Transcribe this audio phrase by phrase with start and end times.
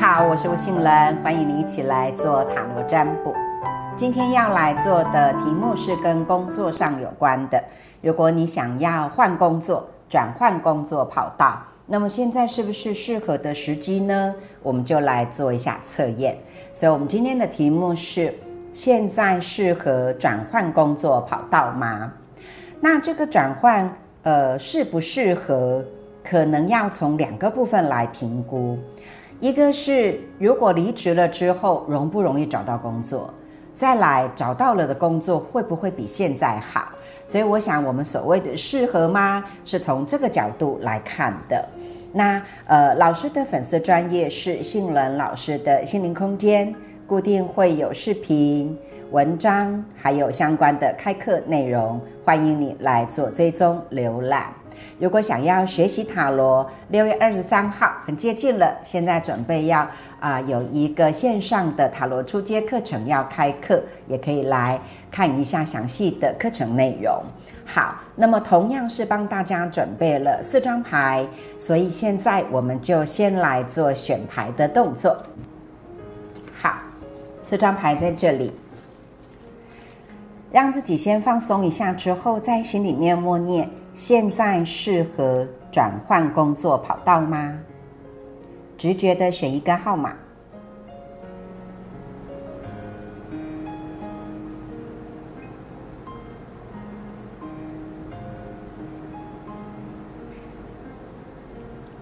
[0.00, 3.34] 好，我是吴杏仁，欢迎你一起来做塔罗占卜。
[3.98, 7.62] 今天要来做的题目是跟工作上有关的。
[8.00, 14.34] 如果你想要换工作、转换工作跑道，那么现在是不是适合的时机呢？
[14.62, 16.34] 我们就来做一下测验。
[16.72, 18.32] 所以，我们今天的题目是：
[18.72, 22.10] 现在适合转换工作跑道吗？
[22.80, 25.84] 那这个转换，呃，适不适合，
[26.24, 28.78] 可能要从两个部分来评估。
[29.40, 33.32] 一个是，如果离职了之后，容不容易找到工作？
[33.74, 36.88] 再来，找到了的工作会不会比现在好？
[37.24, 39.42] 所以，我想我们所谓的适合吗？
[39.64, 41.66] 是从这个角度来看的。
[42.12, 46.74] 那呃，老师的粉丝专业是杏仁老师的心灵空间，
[47.06, 48.76] 固定会有视频、
[49.10, 54.52] 文章，还有相关的开课内容，欢迎你来做追踪浏览。
[55.00, 59.88] 如果想要学习塔罗，六月二十三号很接近了，现在准备要
[60.20, 64.78] 啊有一个线上的塔罗初阶课程要开课，也可以来
[65.10, 67.22] 看一下详细的课程内容。
[67.64, 75.16] 好，那么同样是帮大家准备了四张牌，所以现在我们就先来做选牌的动作。
[76.60, 76.74] 好，
[77.40, 78.52] 四张牌在这里，
[80.52, 83.70] 让自己先放松一下，之后在心里面默念。
[83.92, 87.58] 现在适合转换工作跑道吗？
[88.76, 90.14] 直觉的选一个号码。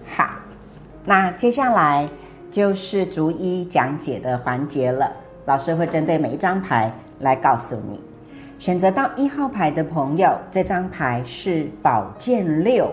[0.07, 0.29] 好，
[1.03, 2.07] 那接下来
[2.49, 5.11] 就是逐一讲解的环节了。
[5.45, 8.08] 老师会针对每一张牌来告诉你。
[8.59, 12.91] 选择到一号牌的朋友，这张牌是宝剑六。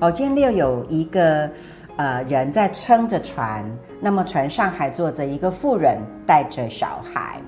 [0.00, 1.48] 宝剑六有一个
[1.94, 3.64] 呃人在撑着船，
[4.00, 5.96] 那么船上还坐着一个妇人
[6.26, 7.40] 带着小孩。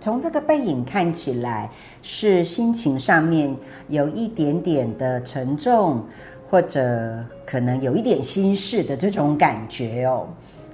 [0.00, 1.70] 从这个背影看起来，
[2.00, 3.54] 是心情上面
[3.88, 6.02] 有一点点的沉重，
[6.48, 10.26] 或者可能有一点心事的这种感觉哦。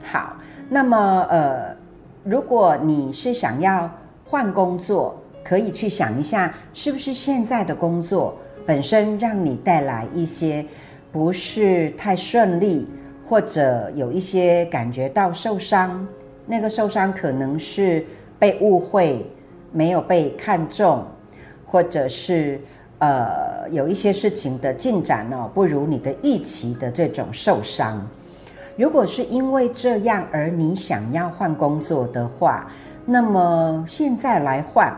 [0.04, 0.36] 好，
[0.68, 1.76] 那么呃，
[2.22, 3.90] 如果你是想要
[4.24, 10.64] 换工作，可以去想一下，是不是现在的工作本身让你带来一些
[11.10, 12.88] 不是太顺利，
[13.26, 16.06] 或者有一些感觉到受伤？
[16.46, 18.04] 那个受伤可能是
[18.38, 19.24] 被误会、
[19.72, 21.04] 没有被看中，
[21.64, 22.60] 或者是
[22.98, 28.04] 呃有一些事情的进展呢不如你的预期的这种受伤。
[28.76, 32.70] 如果是因为这样而你想要换工作的话，
[33.04, 34.92] 那么现在来换。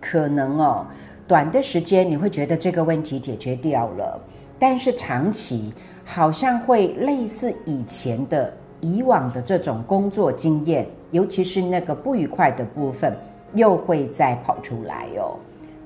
[0.00, 0.86] 可能哦，
[1.26, 4.20] 短的时间你会觉得这个问题解决掉了，
[4.58, 5.72] 但是长期
[6.04, 13.14] 好像会类似以前的以往的这种工作经验，尤其是那个不愉快的部分，
[13.54, 15.36] 又会再跑出来哦。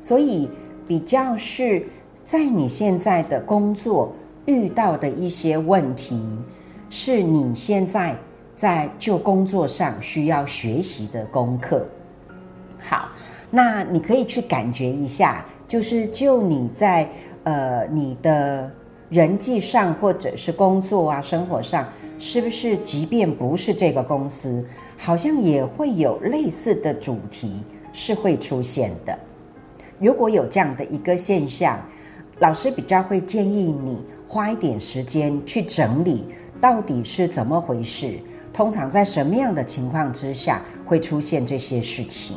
[0.00, 0.48] 所以
[0.86, 1.86] 比较是
[2.22, 4.12] 在你现在的工作
[4.46, 6.20] 遇到的一些问题，
[6.88, 8.16] 是你现在
[8.54, 11.84] 在就工作上需要学习的功课。
[12.80, 13.08] 好。
[13.54, 17.06] 那你可以去感觉一下，就是就你在
[17.44, 18.70] 呃你的
[19.10, 21.86] 人际上，或者是工作啊、生活上，
[22.18, 27.62] 是不是即便不是这个公司，好像也会有类似的主题
[27.92, 29.18] 是会出现的。
[29.98, 31.78] 如果有这样的一个现象，
[32.38, 36.24] 老师比较会建议你花一点时间去整理，
[36.58, 38.18] 到底是怎么回事？
[38.50, 42.34] 通常在什么样的情况之下会出现这些事情？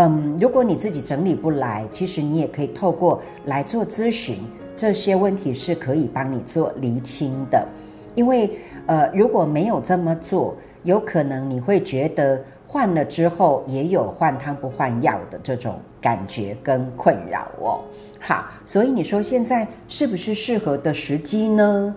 [0.00, 4.38] 嗯，如果你自己整理不来，其实你也可以透过来做咨询，
[4.76, 7.66] 这些问题是可以帮你做厘清的。
[8.14, 8.48] 因为
[8.86, 17.80] 呃，如果没有这么做，有可能你会觉得换了之后也有换汤不换药的这种感觉跟困扰哦。
[18.20, 21.92] 好，所以你说现在是不是适合的时机呢？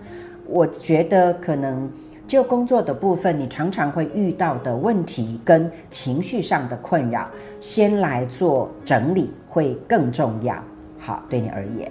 [0.48, 1.88] 我觉得可能。
[2.26, 7.28] 就工作的部分，你常常会遇到的问题跟情绪上的困扰，
[7.60, 10.56] 先来做整理会更重要。
[10.98, 11.90] 好，对你而言，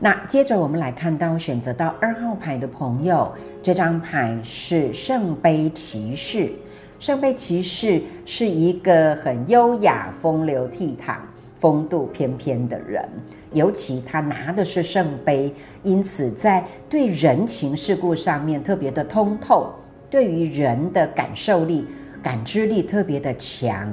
[0.00, 3.30] 那接着我们来看到选择到二号牌的朋友，
[3.62, 6.50] 这张牌是圣杯骑士。
[6.98, 11.16] 圣杯骑士是一个很优雅、风流倜傥、
[11.62, 13.08] 风度翩翩的人。
[13.52, 15.54] 尤其他拿的是圣杯，
[15.84, 19.70] 因此在对人情世故上面特别的通透，
[20.10, 21.86] 对于人的感受力、
[22.22, 23.88] 感知力特别的强。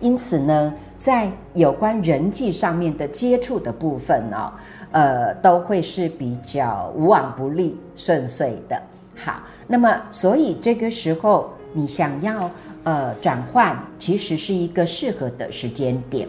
[0.00, 4.52] 因此呢，在有关人际上面的接触的部分呢，
[4.90, 8.82] 呃，都会是比较无往不利、顺遂的。
[9.14, 12.50] 好，那么所以这个时候你想要
[12.82, 16.28] 呃转换，其实是一个适合的时间点。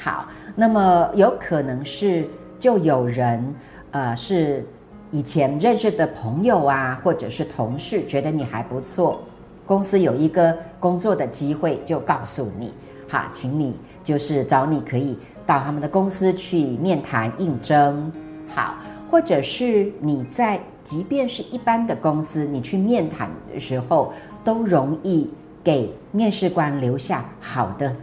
[0.00, 2.28] 好，那么有可能是
[2.58, 3.54] 就有人
[3.90, 4.64] 呃是
[5.10, 9.20] 以前认识的朋友啊，或者是同事，觉得你还不错，
[9.66, 12.72] 公司有一个工作的机会，就告诉你，
[13.08, 18.12] 哈，请你就是找你可以到他们的公司去面谈应征，
[18.54, 18.76] 好，
[19.10, 24.12] 或者是你在即便是一般的公司，你去面谈的时候，
[24.44, 25.28] 都容易
[25.64, 27.94] 给面试官留下好的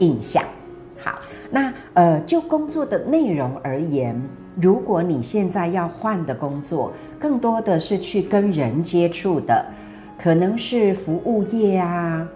[0.00, 0.42] 印象。
[1.08, 1.18] 好，
[1.50, 4.14] 那呃，就工作的内容而言，
[4.60, 9.64] 如果你现在要换的工作，更多的是去跟人接触的，
[10.18, 12.28] 可能是服务业啊，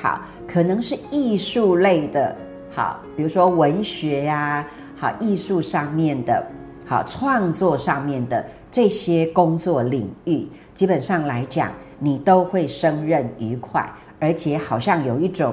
[0.00, 2.36] 好，可能是艺术类的，
[2.72, 4.64] 好，比如说文学呀，
[4.96, 6.46] 好，艺术上面的，
[6.86, 13.84] 好，创作上面的这些工作领域，基本上来讲，你都会胜任愉快，
[14.20, 15.52] 而且好像有一种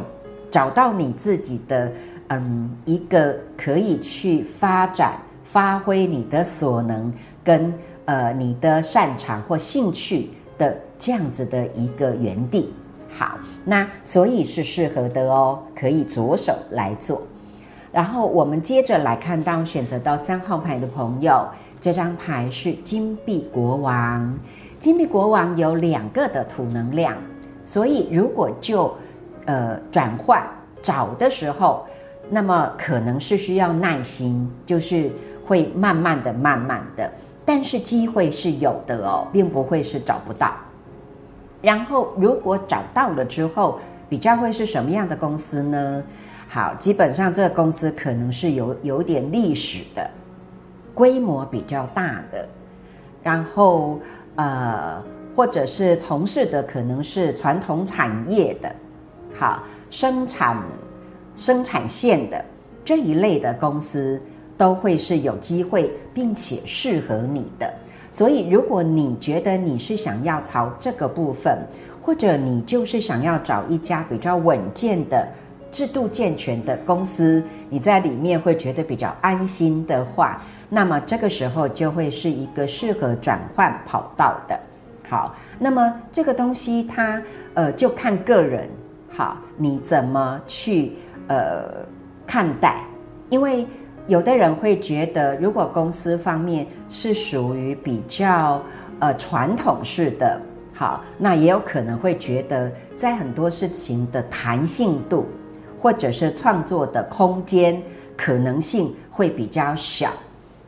[0.52, 1.92] 找到你自己的。
[2.30, 7.10] 嗯，一个可以去发展、发挥你的所能
[7.42, 7.74] 跟
[8.04, 12.74] 呃你的擅长或兴趣的这样子的一个园地。
[13.18, 17.22] 好，那所以是适合的哦，可以着手来做。
[17.94, 21.48] 然后我们接着来看到选择到三号牌的朋友，
[21.80, 24.38] 这张牌是金币国王。
[24.82, 27.16] 金币国王有两个的土能量，
[27.66, 28.94] 所以如果就
[29.48, 30.48] 呃转换
[30.82, 31.84] 找的时候。
[32.30, 35.10] 那么可能是需要耐心，就是
[35.46, 37.10] 会慢慢的、慢慢的，
[37.46, 40.54] 但是机会是有的哦，并不会是找不到。
[41.62, 43.80] 然后如果找到了之后，
[44.10, 46.04] 比较会是什么样的公司呢？
[46.50, 50.06] 好，基本上这个公司可能是有有点历史的，
[50.94, 52.46] 规模比较大的，
[53.24, 54.02] 然后
[54.36, 55.02] 呃，
[55.34, 58.76] 或者是从事的可能是传统产业的，
[59.38, 60.58] 好生产。
[61.36, 62.44] 生产线的
[62.84, 64.20] 这一类的公司
[64.58, 67.72] 都会是有机会，并且适合你的。
[68.12, 71.60] 所以，如果你觉得你是想要朝这个部分，
[72.02, 75.28] 或者你就是想要找一家比较稳健的、
[75.70, 84.60] 制度健全的公司，你在里面会觉得比较安心的话，那么这个时候就会是一个适合转换跑道的。
[85.08, 87.22] 好，那么这个东西它
[87.54, 88.68] 呃就看个人，
[89.18, 90.94] 好，你怎么去。
[91.30, 91.86] 呃，
[92.26, 92.82] 看待，
[93.30, 93.68] 因为
[94.08, 98.64] 有的人会觉得，如果公司方面是属于比较
[99.00, 100.40] 呃传统式的，
[100.74, 105.26] 好，那也有可能会觉得，在很多事情的弹性度
[105.78, 107.82] 或者是创作的空间
[108.16, 110.10] 可能性会比较小，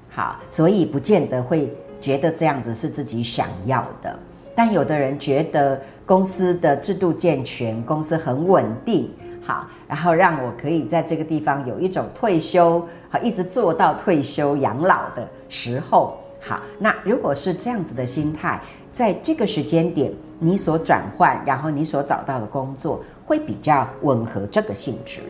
[0.09, 4.19] 好，所以不见得会觉得这样子是自己想要的。
[4.55, 9.09] 但有的人觉得公司的制度健全，公司很稳定。
[9.45, 16.17] 好，然后让我可以在这个地方有一种退休，好，一直做到退休养老的时候。
[16.39, 18.61] 好，那如果是这样子的心态，
[18.93, 25.21] 在这个时间点，你所转换，然后你所找到的工作，会比较吻合这个性质。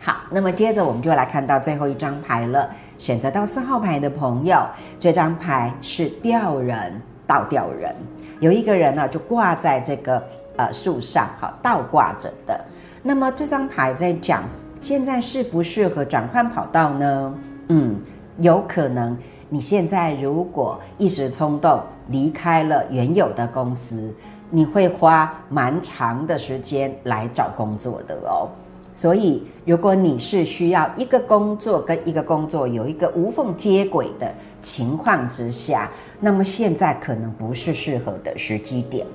[0.00, 2.68] 好，那么接着我们就来看到最后一张牌了。
[2.98, 4.60] 选择到四号牌的朋友，
[4.98, 7.94] 这张牌是吊人，倒吊人，
[8.40, 10.22] 有一个人呢就挂在这个
[10.56, 12.60] 呃树上，好，倒挂着的。
[13.02, 14.44] 那么这张牌在讲，
[14.80, 17.34] 现在适不适合转换跑道呢？
[17.68, 18.00] 嗯，
[18.38, 19.16] 有可能
[19.48, 24.14] 你现在如果一时冲动离开了原有的公司，
[24.50, 28.48] 你会花蛮长的时间来找工作的哦。
[28.94, 39.06] 所以，如果你是需要一个工作跟一个工作有一个无缝接轨的情况之下，那么现在可能不是适合的时机点，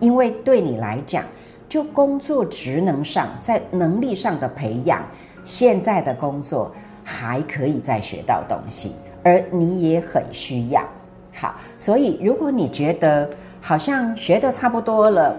[0.00, 1.24] 因为对你来讲。
[1.68, 5.04] 就工作职能上，在能力上的培养，
[5.44, 6.72] 现在的工作
[7.04, 10.82] 还可以再学到东西，而你也很需要。
[11.34, 13.28] 好，所以如果你觉得
[13.60, 15.36] 好像学的差不多了，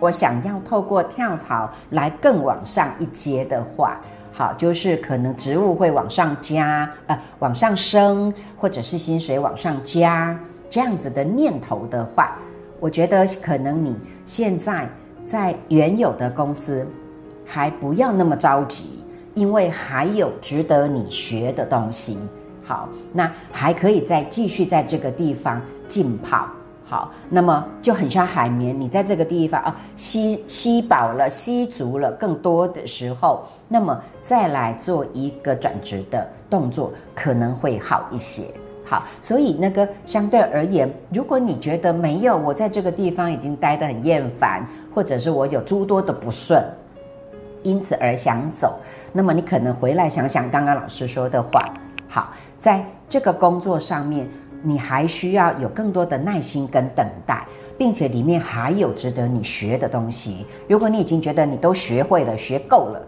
[0.00, 4.00] 我想要透过跳槽来更往上一阶的话，
[4.32, 10.36] 好，就是可能职务会往上加，呃，往上升，或者是薪水往上加
[10.68, 12.36] 这样子的念头的话，
[12.80, 14.88] 我觉得可能你现在。
[15.26, 16.84] 在原有的公司，
[17.46, 19.04] 还不要那么着急，
[19.34, 22.18] 因为还有值得你学的东西。
[22.64, 26.48] 好，那还可以再继续在这个地方浸泡。
[26.90, 38.42] 好，那么就很像海绵，你在这个地方啊吸吸饱了、吸足了更多的时候，那么再来做一个转职的动作，可能会好一些。
[38.84, 46.60] 好，所以那个相对而言，如果你觉得没有，我在这个地方已经待得很厌烦，或者是我有诸多的不顺，
[47.62, 48.80] 因此而想走，
[49.12, 51.72] 那么你可能回来想想刚刚老师说的话。
[52.08, 54.28] 好，在这个工作上面，
[54.62, 57.46] 你还需要有更多的耐心跟等待，
[57.78, 60.46] 并且里面还有值得你学的东西。
[60.68, 63.02] 如果你已经觉得你都学会了、学够了，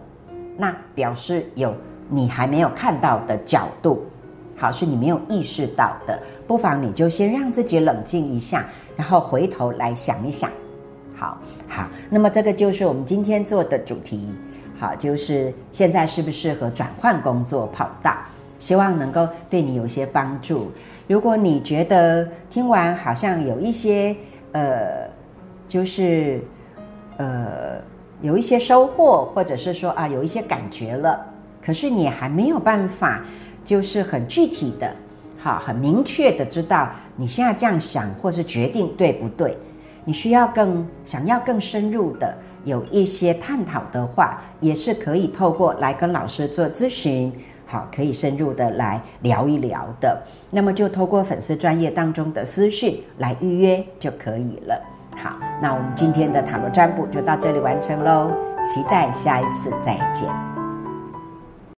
[0.57, 1.73] 那表示有
[2.09, 4.05] 你还没有看到的角度。
[4.55, 10.49] 好，是你没有意识到的，不妨你就先让自己冷静一下，然后回头来想一想。
[11.15, 14.33] 好，好，那么这个就是我们今天做的主题。
[14.79, 18.15] 好，就是现在适不适合转换工作跑道？
[18.63, 20.71] 希望能够对你有些帮助。
[21.05, 24.15] 如果你觉得听完好像有一些
[24.53, 25.09] 呃，
[25.67, 26.39] 就是
[27.17, 27.81] 呃
[28.21, 31.19] 有一些收获，或者是说啊有一些感觉了，
[31.61, 33.21] 可是你还没有办法。
[33.65, 34.93] 就是很具体的，
[35.39, 39.57] 好，很明确的知道你现在这样想或是决定对不对？
[40.03, 47.31] 你需要更想要更深入的有一些探讨的话，也是可以透过来跟老师做咨询，
[47.73, 50.21] 好，可以深入的来聊一聊的。
[50.51, 54.79] 那么就透过粉丝专业当中的私讯来预约就可以了。
[55.17, 58.31] 好，那我们今天的塔罗占卜就到这里完成喽，
[58.63, 60.52] 期待下一次再见。